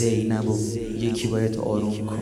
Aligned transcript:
زینب 0.00 0.48
و 0.48 0.58
یکی 0.76 1.28
باید 1.28 1.56
آروم 1.56 2.06
کنه. 2.06 2.20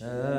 نرو 0.00 0.37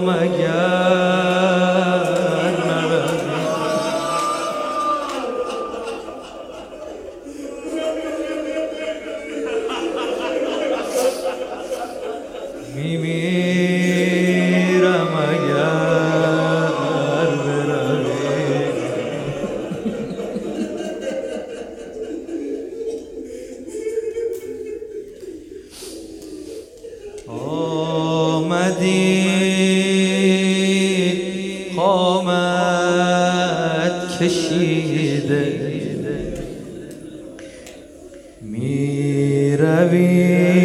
امنونم 0.00 0.22
اگر 0.22 0.69
کشیده 34.20 35.44
می 38.42 39.56
روی 39.56 40.59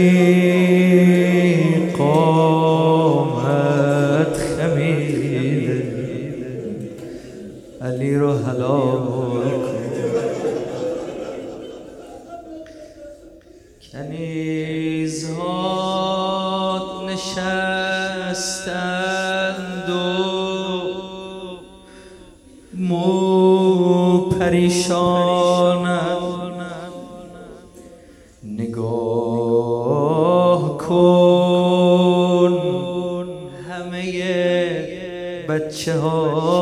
نگاه 28.46 29.98
کن. 30.78 32.54
همه 33.70 34.02
بچه 35.50 36.00
ها 36.00 36.55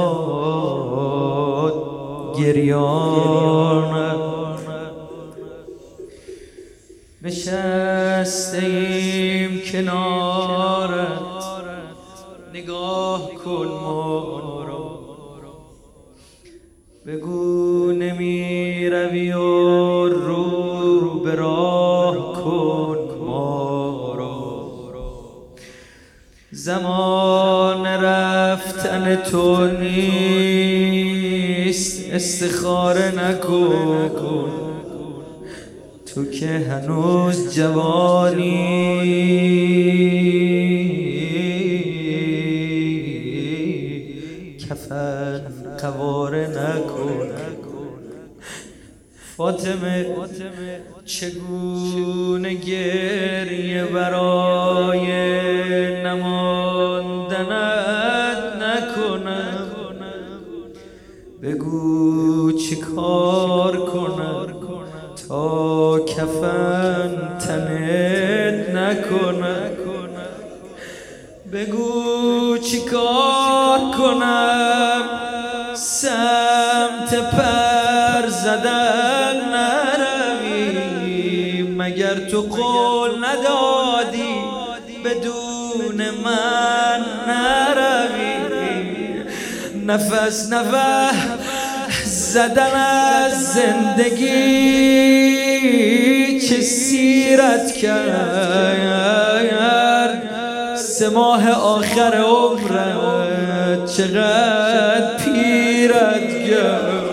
زمان 26.53 27.85
رفتن 27.85 29.15
تو 29.15 29.67
نیست 29.81 31.33
استخاره 32.11 33.11
نکن. 33.15 34.51
تو 36.05 36.25
که 36.25 36.47
هنوز 36.47 37.55
جوانی. 37.55 38.97
کفن 44.59 45.41
قواره 45.81 46.47
نکن. 46.47 47.29
فاطمه 49.37 50.05
چگونه 51.05 52.53
گریه 52.53 53.83
برای 53.85 54.32
بگو 61.43 62.51
چی 62.51 62.75
کار 62.75 63.85
کنم 63.85 64.47
تا 65.29 65.99
کفن 65.99 67.37
تنت 67.39 68.69
نکنم. 68.69 69.71
بگو 71.53 72.57
چی 72.57 72.79
کار 72.79 73.79
کنم؟ 73.97 75.01
سمت 75.75 77.15
پر 77.31 78.29
زدن 78.29 79.37
نروی 79.53 80.81
مگر 81.77 82.29
تو 82.29 82.41
قول 82.41 83.11
ندادی 83.25 84.35
بدون 85.05 86.09
من 86.23 87.05
نروی 87.27 88.33
نفس 89.85 90.51
نفس 90.51 91.32
زدن 92.33 92.75
از 92.75 93.53
زندگی 93.53 94.29
چه 96.39 96.61
سیرت 96.61 97.71
کرد؟ 97.71 99.23
سه 100.75 101.09
ماه 101.09 101.51
آخر 101.51 102.13
عمرت 102.17 103.85
چقدر 103.85 105.17
پیرت 105.17 106.49
کرد 106.49 107.03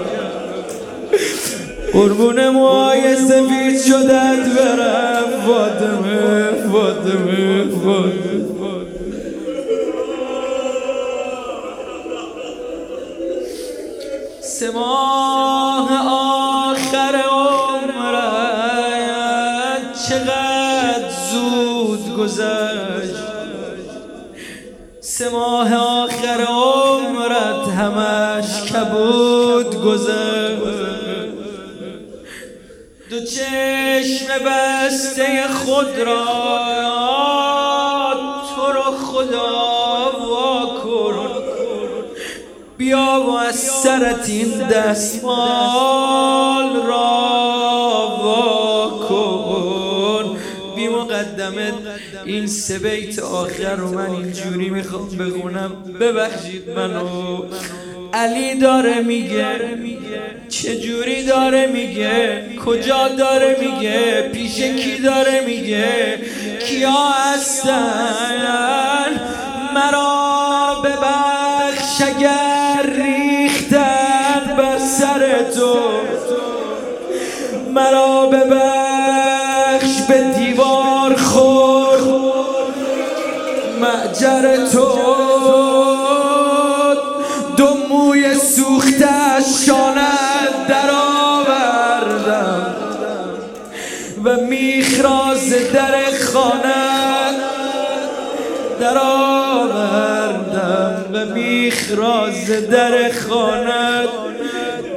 قربون 1.93 2.49
موهای 2.49 3.17
سفید 3.17 3.81
شدت 3.81 4.47
برم. 4.57 5.25
فاطمه 5.47 6.51
فاطمه 6.73 7.65
فاطمه 7.65 8.41
سه 14.61 14.71
ماه 14.71 15.10
سه 25.21 25.29
ماه 25.29 25.75
آخر 25.75 26.47
عمرت 26.49 27.69
همش 27.69 28.73
کبود 28.73 29.83
گذشت 29.85 30.61
دو 33.11 33.21
چشم 33.21 34.27
بسته 34.47 35.49
خود 35.49 35.99
را 35.99 36.25
تو 38.49 38.73
رو 38.73 38.97
خدا 38.97 40.11
واکن. 40.29 41.31
بیا 42.79 43.25
و 43.27 43.31
از 43.31 43.59
سرت 43.59 44.29
این 44.29 44.69
دستمال 44.69 46.03
را 46.87 47.10
این 52.25 52.47
سه 52.47 52.79
بیت 52.79 53.19
آخر 53.19 53.75
رو 53.77 53.93
من 53.95 54.11
اینجوری 54.11 54.71
می‌خوام 54.71 55.09
بخونم. 55.09 55.73
ببخشید 56.01 56.71
منو. 56.77 57.45
علی 58.13 58.55
داره 58.55 59.01
میگه 59.01 59.61
چجوری 60.49 61.25
داره 61.25 61.67
میگه؟ 61.67 62.43
کجا 62.67 63.09
داره 63.09 63.57
میگه؟ 63.61 64.31
پیش 64.33 64.61
کی 64.61 64.99
داره 64.99 65.41
میگه؟ 65.47 66.19
کیا 66.67 67.09
هستن؟ 67.09 67.81
مرا 69.75 70.83
ببخش 70.85 72.01
اگر 72.01 72.91
ریختن 73.03 74.57
بر 74.59 74.79
سر 74.79 75.43
تو. 75.55 75.77
مرا 77.75 78.27
ببخش 78.27 78.80
معجر 84.23 84.67
تو. 84.67 84.89
دو 87.57 87.75
موی 87.89 88.35
سوخته 88.35 89.41
شانت 89.67 90.69
در 90.69 90.91
آوردم 90.91 92.77
و 94.25 94.37
میخراز 94.37 95.73
در 95.73 95.95
خانه 96.33 97.31
در 98.81 98.99
آوردم 98.99 101.05
و 101.13 101.25
میخراز 101.25 102.51
در 102.71 103.13
خانه 103.13 104.09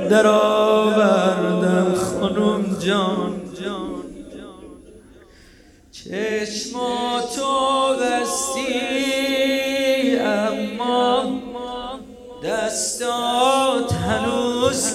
در 0.10 0.28
آوردم 0.28 1.96
خانم 1.96 2.78
جان. 2.80 3.34
چشماتو 5.92 7.83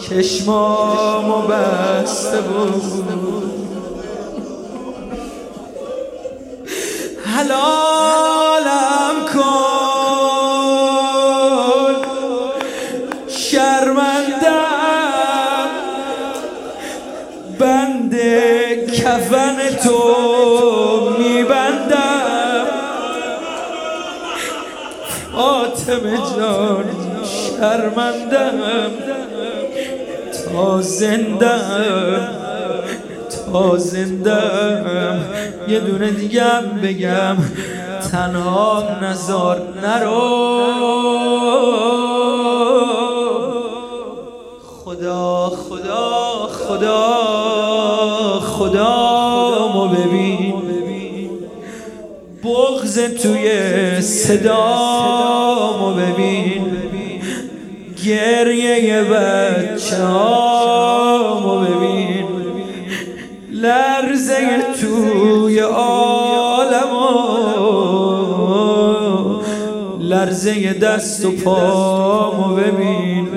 چشمامو 0.09 1.43
بسته 1.49 2.41
بود. 2.41 3.05
حلالم 7.25 8.14
جان 26.45 26.85
شرمندم 27.25 28.91
تا 30.45 30.81
زندم 30.83 32.29
تا 33.53 33.79
زندم. 33.79 35.21
یه 35.69 35.81
دونه 35.81 36.11
دیگم 36.11 36.63
بگم 36.83 37.37
تنها 38.11 38.83
نزار 39.03 39.63
نرو. 39.83 40.45
خدا 44.85 45.53
خدا 45.69 46.49
خدا 46.67 47.11
خدا 48.41 49.69
مو 49.75 49.89
ببین. 49.89 50.54
بغز 52.95 53.23
توی 53.23 54.01
صدامو 54.01 55.95
ببین. 55.95 56.77
گریه 58.05 59.03
بچه 59.03 59.97
هامو 59.97 61.61
ببین. 61.61 62.27
لرزه 63.51 64.63
توی 64.81 65.59
عالمو. 65.59 67.15
لرزه 70.01 70.73
دست 70.73 71.25
و 71.25 71.31
پامو 71.31 72.57
ببین. 72.57 73.29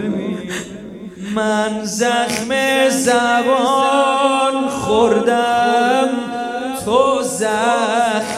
من 1.35 1.85
زخم 1.85 2.49
زبان 2.89 4.67
خوردم. 4.69 5.56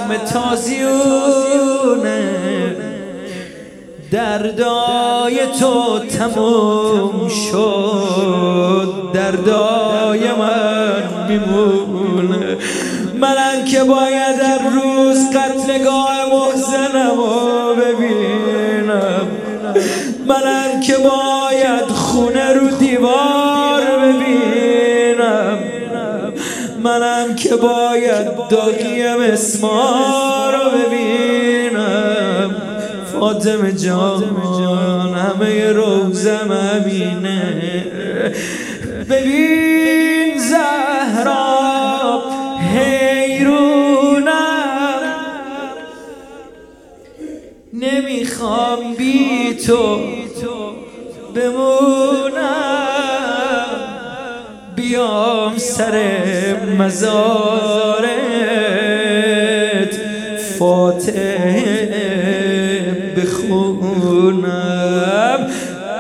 زخم 0.10 0.26
تازیونه. 0.26 2.00
دردای 4.12 5.40
تو 5.60 6.00
تموم 6.00 7.30
شد. 7.30 8.94
دردای 9.14 10.20
من 10.20 11.04
میمونه. 11.28 12.58
من 13.20 13.66
که 13.66 13.84
باید 13.84 14.40
در 14.40 14.60
روز 14.70 15.30
قتلگاه 15.30 16.26
محزنم 16.32 17.18
رو 17.18 17.76
ببینم. 17.76 19.28
من 20.28 20.80
که 20.82 20.94
باید 20.98 21.88
خونه 21.88 22.54
رو 22.54 22.68
دیوار 22.70 23.82
ببینم. 23.82 24.49
منم 26.84 27.36
که 27.36 27.56
باید 27.56 28.48
داغیم 28.50 29.22
اسما 29.22 30.50
رو 30.54 30.70
ببینم. 30.80 32.56
فاطمه 33.20 33.72
جان 33.72 34.24
همه 35.14 35.72
روزم 35.72 36.52
امینه 36.52 37.86
ببین 39.10 40.38
زهرا 40.38 42.24
حیرونم. 42.76 44.30
نمی‌خوام 47.74 48.94
بی 48.98 49.56
تو 49.68 50.00
بیام 55.00 55.58
سر 55.58 55.96
مزارت. 56.78 58.10
فاتح 60.60 61.64
بخونم 63.18 64.50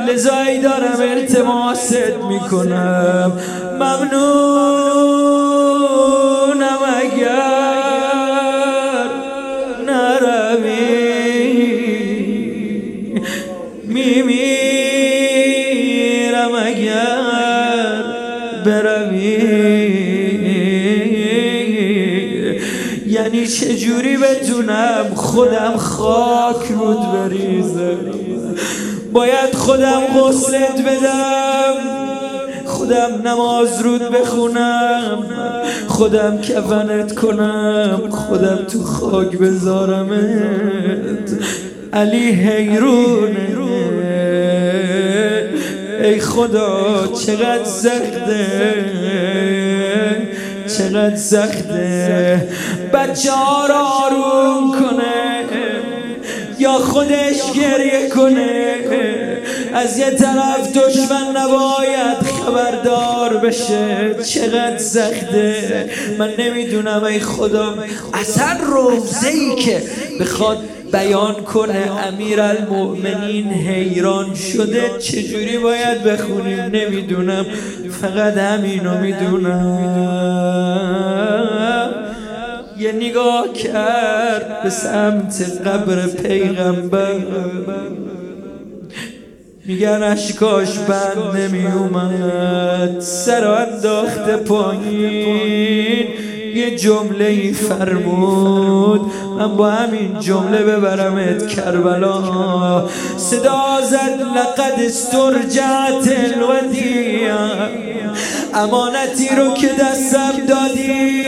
لذایی 0.08 0.62
دارم 0.62 1.00
التماست 1.00 1.96
می‌کنم. 2.30 3.32
ممنونم 3.74 4.79
چجوری 23.50 24.18
بتونم 24.18 25.06
خودم 25.16 25.78
خاک 25.78 26.72
رود 26.80 27.14
بریزم. 27.14 27.98
باید 29.14 29.56
خودم 29.56 30.02
غسلت 30.02 30.82
بدم. 30.82 31.74
خودم 32.66 33.28
نماز 33.28 33.82
رود 33.82 34.02
بخونم. 34.02 35.24
خودم 35.88 36.42
کفنت 36.42 37.16
کنم. 37.16 38.10
خودم 38.10 38.60
تو 38.68 38.84
خاک 38.84 39.38
بذارمت 39.38 41.30
علی 41.94 42.32
حیرونه 42.32 43.50
ای 46.02 46.20
خدا 46.20 47.08
چقدر 47.26 47.64
سخته 47.64 48.46
چقدر 50.80 51.16
سخته. 51.16 52.48
بچه 52.94 53.32
ها 53.32 53.68
را 53.68 53.80
آروم 53.80 54.72
کنه 54.72 55.44
یا 56.60 56.72
خودش 56.72 57.52
گریه 57.56 58.10
کنه. 58.10 58.76
از 59.74 59.98
یه 59.98 60.10
طرف 60.10 60.78
دشمن 60.78 61.38
نباید 61.38 62.18
خبردار 62.18 63.38
بشه. 63.38 64.16
چقدر 64.24 64.78
سخته. 64.78 65.90
من 66.20 66.34
نمی‌دونم 66.38 67.04
ای 67.04 67.20
خدا 67.20 67.76
اصلا 68.14 68.58
روزه 68.66 69.28
ای 69.28 69.56
که 69.56 69.82
بخواد 70.20 70.58
بیان 70.92 71.34
کنه 71.34 71.92
امیر 72.08 72.42
المؤمنین 72.42 73.48
حیران 73.48 74.36
شده 74.36 74.90
چجوری 75.00 75.58
باید 75.58 76.04
بخونیم؟ 76.04 76.60
نمی‌دونم 76.60 77.46
فقط 78.02 78.38
همینو 78.38 78.98
می‌دونم. 78.98 80.30
یه 82.80 82.92
نگاه 82.92 83.54
کرد 83.54 84.64
به 84.64 84.70
سمت 84.70 85.62
قبر 85.66 86.08
پیغمبر. 86.08 87.16
میگن 89.66 90.04
اشکاش 90.04 90.78
بند 90.78 91.38
نمی 91.38 91.66
اومد 91.66 93.00
سر 93.00 93.48
انداخته 93.48 94.38
پایین. 94.38 96.08
یه 96.56 96.76
جمله 96.76 97.26
ای 97.26 97.54
فرمود. 97.54 99.02
من 99.38 99.58
با 99.58 99.72
همین 99.72 100.20
جمله 100.20 100.58
ببرمت 100.58 101.48
کربلا. 101.48 102.88
صدا 103.18 103.82
زد 103.84 104.22
لقد 104.36 104.82
استرجعت 104.86 106.08
الودیع. 106.08 107.34
امانتی 108.54 109.30
رو 109.38 109.54
که 109.54 109.68
دستم 109.68 110.32
دادی 110.48 111.24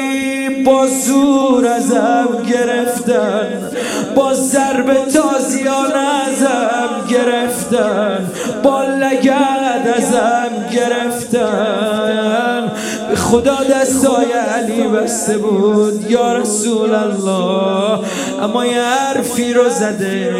با 0.65 0.87
زور 0.87 1.67
ازم 1.67 2.27
گرفتن. 2.49 3.71
با 4.15 4.33
ضرب 4.33 4.93
تازیان 4.93 5.91
ازم 6.27 7.07
گرفتن. 7.09 8.31
با 8.63 8.83
لگد 8.83 9.93
ازم 9.97 10.49
گرفتن. 10.71 12.71
به 13.11 13.17
خدا 13.17 13.57
دستای 13.63 14.31
علی 14.31 14.87
بسته 14.87 15.37
بود 15.37 16.11
یا 16.11 16.37
رسول 16.37 16.95
الله. 16.95 17.99
اما 18.41 18.65
یه 18.65 18.81
حرفی 18.81 19.53
رو 19.53 19.69
زده. 19.69 20.31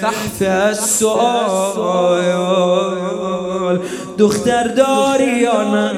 فحف 0.00 0.42
از 0.42 0.80
سوال 0.80 2.18
دختر 4.18 4.68
داری 4.68 5.38
یا 5.38 5.74
نه؟ 5.74 5.92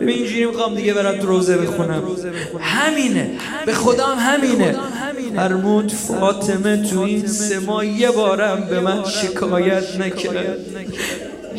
ببین 0.00 0.18
اینجوری 0.18 0.46
می‌خوام 0.46 0.74
دیگه 0.74 0.94
برم 0.94 1.18
تو 1.18 1.26
روزه 1.26 1.56
بخونم. 1.56 2.02
همینه. 2.60 3.30
به 3.66 3.74
خودم 3.74 4.16
همینه. 4.18 4.76
فرمود 5.36 5.92
فاطمه 5.92 6.82
تو 6.82 7.00
این 7.00 7.26
سه 7.26 7.58
ماه 7.58 7.86
یه 7.86 8.10
بارم 8.10 8.66
به 8.70 8.80
من 8.80 9.04
شکایت 9.04 10.00
نکرد. 10.00 10.58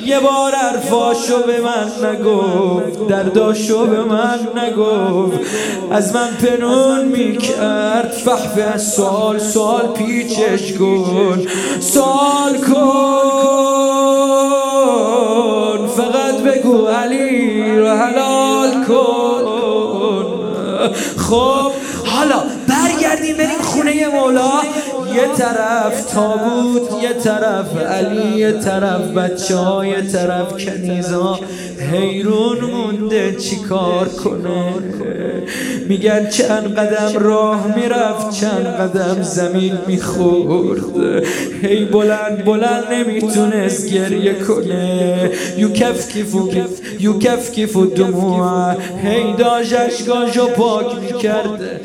یه 0.05 0.19
بار 0.19 0.51
عرفاشو 0.51 1.43
به 1.43 1.61
من 1.61 1.91
نگفت 2.09 3.07
درداشو 3.07 3.85
به 3.85 4.03
من 4.03 4.39
نگفت. 4.55 5.39
از 5.91 6.15
من 6.15 6.29
پنون 6.41 7.05
می‌کرد 7.05 8.11
فحفه 8.25 8.61
از 8.61 8.87
سال 8.93 9.39
سال 9.39 9.87
پیچش 9.87 10.73
کن 10.73 11.45
سال 11.79 12.57
کن 12.57 12.79
فقط 15.87 16.35
بگو 16.35 16.85
علی 16.87 17.77
رو 17.77 17.87
حلال 17.87 18.85
کن. 18.85 19.45
خب 21.17 21.71
حالا 22.05 22.43
برگردیم 22.67 23.37
بریم 23.37 23.61
خونه 23.61 24.07
مولا. 24.07 24.61
یه 25.15 25.27
طرف 25.37 26.05
تابوت 26.13 27.03
یه 27.03 27.13
طرف 27.13 27.77
علی 27.77 28.37
یه 28.39 28.51
طرف 28.51 29.01
بچه 29.01 29.55
ها 29.57 29.85
یه 29.85 30.01
طرف 30.01 30.65
کنیزا. 30.65 31.39
حیرون 31.81 32.57
مونده 32.59 33.35
چی 33.35 33.55
کار 33.55 34.07
کنه؟ 34.09 34.73
میگن 35.87 36.29
چند 36.29 36.75
قدم 36.75 37.19
راه 37.19 37.75
می‌رفت 37.75 38.29
چند 38.41 38.65
قدم 38.65 39.21
زمین 39.21 39.77
می‌خورد. 39.87 40.83
هی 41.61 41.85
بلند 41.85 42.45
بلند 42.45 42.83
نمی‌تونست 42.91 43.93
گریه 43.93 44.33
کنه. 44.33 45.31
یو 45.57 45.69
کف 45.69 46.11
کیفو 46.13 46.49
یو 46.99 47.19
کف 47.19 47.51
کیفو 47.51 47.85
دموع. 47.85 48.73
هی 49.03 49.33
داش 49.37 49.73
اشکاشو 49.73 50.47
پاک 50.47 50.85
می‌کرد. 51.01 51.81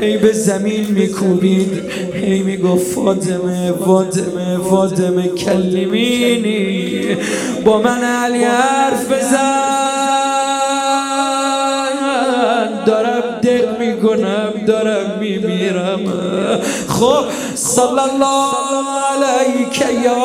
هی 0.00 0.16
به 0.16 0.32
زمین 0.32 0.86
میکوبید. 0.90 1.82
هی 2.14 2.42
می‌گفت 2.42 2.86
فاطمه 2.86 3.72
فاطمه 3.72 4.58
فاطمه 4.70 5.28
کلمینی 5.28 7.16
با 7.64 7.82
من 7.82 8.04
علی 8.04 8.44
حرف 8.44 9.08
بزن 9.26 9.66
دارم 12.84 13.22
دق 13.42 13.78
می‌کنم 13.78 14.52
دارم 14.66 15.18
میمیرم. 15.20 16.00
خب 16.88 17.24
صلی 17.54 18.00
الله 18.00 18.54
علیک 19.12 19.80
یا 20.04 20.16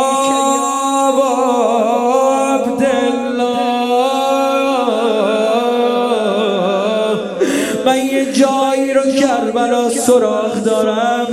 من 7.85 7.97
یه 7.97 8.33
جایی 8.33 8.93
رو 8.93 9.01
کربلا 9.11 9.89
سراغ 9.89 10.63
دارم. 10.63 11.27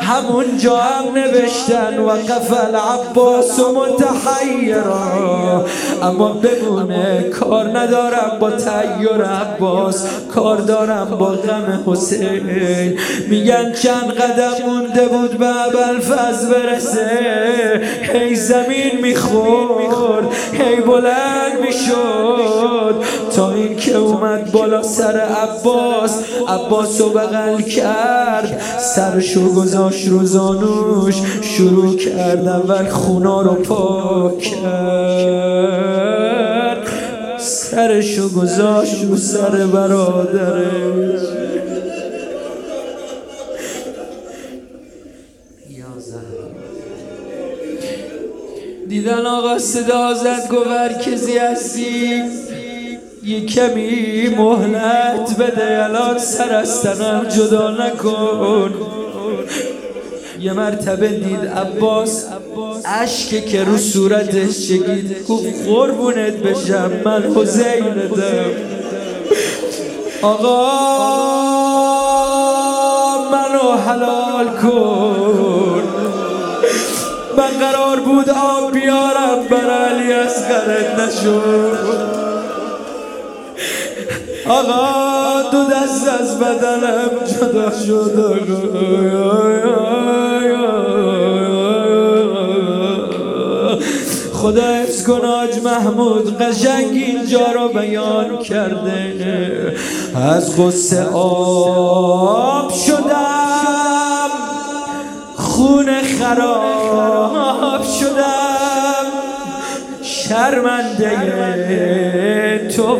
همون 0.00 0.58
جا 0.58 0.76
هم 0.76 1.14
نوشتن 1.14 1.98
و 1.98 2.08
قفل 2.08 2.74
عباس 2.74 3.58
و 3.58 3.72
متحیرا 3.72 5.66
اما 6.02 6.28
بمونه 6.28 7.22
کار 7.22 7.78
ندارم 7.78 8.36
با 8.40 8.50
تیر 8.50 9.22
عباس 9.24 10.06
کار 10.34 10.56
دارم 10.56 11.16
با 11.18 11.26
غم 11.26 11.82
حسین. 11.86 12.98
میگن 13.28 13.72
چند 13.72 14.12
قدم 14.12 14.66
مونده 14.66 15.08
بود 15.08 15.38
به 15.38 15.46
فز 16.00 16.46
برسه. 16.46 17.80
هی 18.12 18.34
زمین 18.34 19.00
می‌خورد 19.02 20.26
هی 20.52 20.76
بلند 20.76 21.60
می‌شد. 21.60 23.04
تا 23.36 23.52
این 23.52 23.76
که 23.76 23.96
اومد 23.96 24.52
بالا 24.52 24.82
سر 24.82 25.20
عباس 25.20 26.18
عباس 26.48 27.00
رو 27.00 27.08
بغل 27.08 27.62
کرد 27.62 28.60
سرشو 28.94 29.52
گذاشت 29.52 30.08
رو 30.08 30.24
زانوش 30.24 31.14
شروع 31.42 31.96
کرد 31.96 32.48
اول 32.48 32.88
خونا 32.88 33.42
رو 33.42 33.54
پاک 33.54 34.38
کرد 34.38 35.72
سرشو 37.38 38.28
گذاشت 38.28 39.04
رو 39.04 39.16
سر 39.16 39.66
برادرش 39.66 41.22
دیدن 48.88 49.26
آقا 49.26 49.58
صدا 49.58 50.14
زد 50.14 50.48
گوهر 50.50 50.92
کزی 50.92 51.38
یه 53.24 53.46
کمی 53.46 54.28
مهلت 54.36 55.36
بده 55.38 55.84
الان 55.84 56.18
سر 56.18 57.24
جدا 57.24 57.70
نکن. 57.70 58.74
یه 60.40 60.52
مرتبه 60.52 61.08
دید 61.08 61.46
عباس 61.46 62.26
عشق 62.84 63.44
که 63.44 63.64
رو 63.64 63.78
صورتش 63.78 64.68
چگید 64.68 65.26
گفت 65.28 65.66
قربونت 65.66 66.32
بشم 66.32 66.90
من 67.04 67.22
حسینتم. 67.36 68.50
آقا 70.22 70.68
منو 73.30 73.76
حلال 73.76 74.46
کن. 74.62 75.82
من 77.36 77.50
قرار 77.60 78.00
بود 78.00 78.30
آب 78.30 78.72
بیارم 78.72 79.48
بر 79.50 79.70
علی 79.70 80.12
غرد 80.48 81.00
نشد 81.00 82.31
آقا 84.48 85.50
دو 85.50 85.64
دست 85.64 86.08
از 86.20 86.38
بدنم 86.38 87.10
جدا 87.24 87.70
شد. 87.70 88.32
خدا 94.32 94.62
حفظ 94.62 95.06
کن 95.06 95.24
آج 95.24 95.58
محمود 95.64 96.38
قشنگ 96.38 96.92
اینجا 96.92 97.52
رو 97.52 97.68
بیان 97.68 98.38
کرده. 98.38 99.76
از 100.14 100.60
غصه 100.60 101.04
آب 101.12 102.72
شدم 102.86 104.30
خون 105.36 105.86
خراب 106.18 107.82
شدم. 108.00 108.71
شرمنده 110.32 111.18
تو 112.76 112.96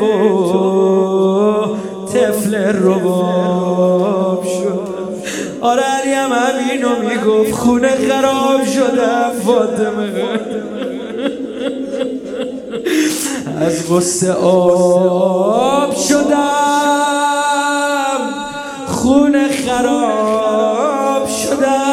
طفل 2.07 2.55
رباب 2.55 4.45
شد. 4.45 4.89
آره 5.61 5.83
علی 5.83 6.13
هم 6.13 6.31
همینو 6.33 6.89
می‌گفت 7.09 7.53
خونه 7.53 7.89
خراب 7.89 8.65
شده 8.65 9.31
فاطمه. 9.47 10.11
از 13.61 13.91
غصه 13.91 14.33
آب 14.33 15.97
شدم 15.97 16.33
خونه 18.87 19.49
خراب 19.67 21.29
شدم. 21.29 21.93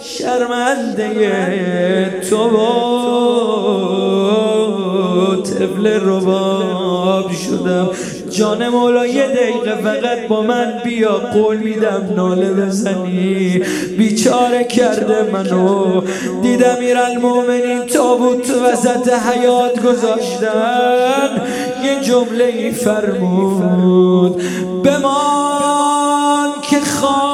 شرمنده 0.00 1.73
تو 2.30 2.50
جمله 5.84 5.98
رباب 5.98 7.30
شدم. 7.32 7.90
جان 8.30 8.68
مولا 8.68 9.06
یه 9.06 9.26
دقیقه 9.26 9.76
فقط 9.82 10.28
با 10.28 10.42
من 10.42 10.72
بیا 10.84 11.12
قول 11.12 11.56
میدم 11.56 12.12
ناله 12.16 12.50
بزنی. 12.50 13.62
بیچاره 13.98 14.64
کرده 14.64 15.30
منو. 15.32 16.02
دیدم 16.42 16.76
المومنین 16.96 17.86
تابوت 17.86 18.50
وسط 18.50 19.12
حیات 19.12 19.82
گذاشتن. 19.82 21.30
یه 21.84 22.00
جمله 22.00 22.44
ای 22.44 22.70
فرمود 22.70 24.42
بمان 24.84 26.50
که 26.70 26.80
خانه 26.80 27.33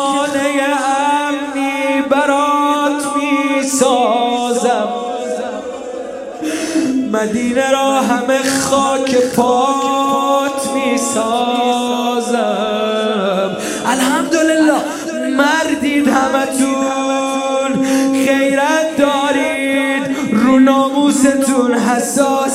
سازم 4.40 4.88
مدینه 7.12 7.70
را 7.70 8.00
همه 8.00 8.38
خاک 8.61 9.16
پات 9.37 10.70
می 10.75 10.99
سازم 10.99 12.40
الحمدلله 13.87 14.73
مردید 15.37 16.09
همتون 16.09 17.85
خیرت 18.12 18.97
دارید. 18.99 19.70
رو 20.32 20.59
ناموستون 20.59 21.75
حساسید 21.75 22.50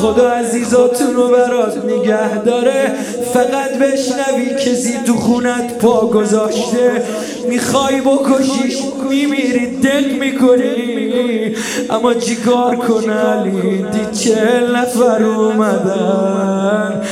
خدا 0.00 0.30
عزیزاتون 0.30 1.14
رو 1.14 1.28
برات 1.28 1.84
نگه 1.84 2.38
داره. 2.38 2.92
فقط 3.34 3.78
بشنوی 3.78 4.54
کسی 4.54 4.98
تو 5.06 5.16
خونت 5.16 5.78
پا 5.78 6.00
گذاشته. 6.00 7.02
می‌خوای 7.48 8.00
بکشیش 8.00 8.78
میمیری 9.10 9.76
دل 9.76 10.04
می‌کنی. 10.04 11.54
اما 11.90 12.14
چیکار 12.14 12.76
کنه 12.76 13.14
علی 13.14 13.84
دی 13.92 14.18
چهل 14.18 14.76
نفر 14.76 15.22
اومدن. 15.22 17.02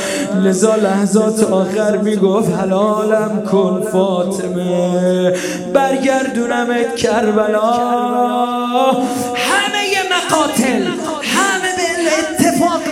لذا 0.43 0.75
لحظات 0.75 1.43
آخر 1.43 1.97
می‌گفت 1.97 2.51
حلالم 2.59 3.43
کن 3.51 3.83
فاطمه. 3.91 5.33
برگردونمت 5.73 6.95
کربلا. 6.95 7.61
همه 9.35 9.83
مقاتل 10.11 10.83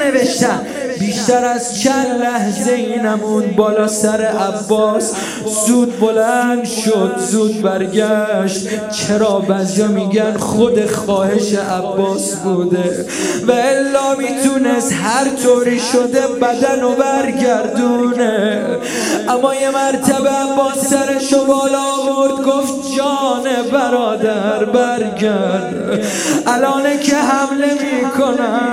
اتفاق 0.08 0.24
نوشتن 0.24 0.87
بیشتر 1.27 1.46
از 1.46 1.81
چند 1.81 2.22
لحظه 2.22 2.72
اینمون 2.72 3.43
بالا 3.57 3.88
سر 3.88 4.22
عباس 4.22 5.13
زود 5.67 6.00
بلند 6.00 6.65
شد 6.65 7.15
زود 7.17 7.62
برگشت. 7.62 8.67
چرا 8.91 9.39
بعضیا 9.39 9.88
میگن 9.88 10.38
خود 10.38 10.91
خواهش 10.91 11.53
عباس 11.53 12.36
بوده؟ 12.36 13.05
و 13.48 13.51
الا 13.51 14.15
می‌تونست 14.17 14.93
هر 14.93 15.27
طوری 15.43 15.79
شده 15.79 16.22
بدن 16.41 16.84
و 16.84 16.96
برگردونه. 16.96 18.65
اما 19.29 19.55
یه 19.55 19.69
مرتبه 19.72 20.29
عباس 20.29 20.88
سرشو 20.89 21.46
بالا 21.46 21.84
آورد 21.84 22.46
گفت 22.46 22.96
جان 22.98 23.43
برادر 23.72 24.65
برگرد. 24.65 26.05
الانه 26.48 26.98
که 26.98 27.15
حمله 27.15 27.74
می‌کنن 27.74 28.67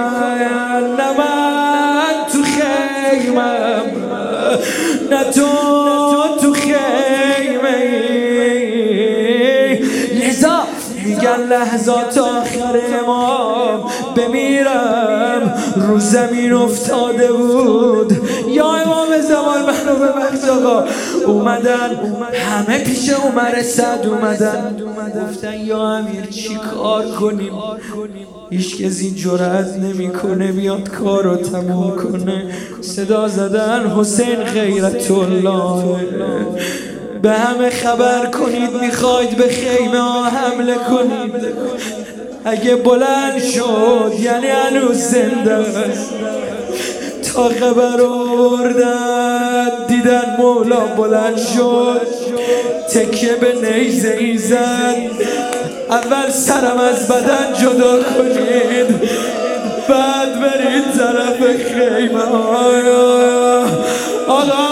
تو 0.96 1.53
خیمم 3.35 3.87
نه 5.11 5.25
تو 5.25 5.47
تو 6.41 6.52
خیمه 6.52 7.78
لذا 10.13 10.67
میگن 11.04 11.41
لحظات 11.49 12.19
آخر 12.19 12.80
امام 13.00 13.91
بمیرم. 14.17 15.14
رو 15.88 15.99
زمین 15.99 16.52
افتاده 16.52 17.32
بود. 17.32 18.12
یا 18.49 18.75
امام 18.75 19.20
زمان 19.28 19.62
منو 19.62 19.97
ببخش 19.97 20.49
آقا. 20.49 20.84
اومدن 21.26 21.90
همه 22.34 22.78
پیش 22.78 23.10
عمر 23.10 23.62
صد 23.62 24.06
اومدن. 24.06 24.76
گفتن 25.30 25.60
یا 25.60 25.82
امیر 25.82 26.26
چی 26.26 26.54
کار 26.54 27.04
کنیم؟ 27.04 27.52
هیچ 28.50 28.82
کسی 28.82 29.14
جرأت 29.14 29.76
نمی‌کنه 29.76 30.52
بیاد 30.52 30.88
کارو 30.88 31.36
تموم 31.36 31.97
کنه. 31.97 32.44
صدا 32.80 33.28
زدن 33.28 33.92
حسین 33.97 34.36
غیرت 34.36 35.10
الله 35.10 35.84
به 37.23 37.32
همه 37.32 37.70
خبر 37.70 38.26
کنید 38.26 38.70
می‌خواید 38.82 39.36
به 39.36 39.49
خیمه 39.49 40.00
ها 40.00 40.25
حمله 40.25 40.75
کنید. 40.75 41.54
اگه 42.45 42.76
بلند 42.76 43.43
شد 43.43 44.13
یعنی 44.21 44.47
هنوز 44.47 44.97
زنده 44.97 45.65
تا 47.35 47.49
خبر 47.49 48.00
آوردن 48.00 49.69
دیدن 49.89 50.37
مولا 50.39 50.80
بلند 50.80 51.39
شد. 51.39 52.00
تکیه 52.91 53.35
به 53.35 53.54
نیزه 53.54 54.17
ای 54.19 54.39
زد 54.39 54.97
اول 55.91 56.30
سرم 56.30 56.78
از 56.78 57.09
بدن 57.09 57.52
جدا 57.63 58.02
کنید. 58.02 59.11
بعد 59.89 60.41
برید 60.41 60.85
طرف 60.99 61.39
خیمه. 61.69 62.23
آقا 64.28 64.64